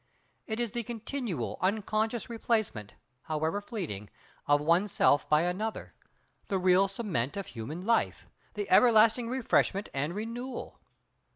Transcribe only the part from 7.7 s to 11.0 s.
life; the everlasting refreshment and renewal.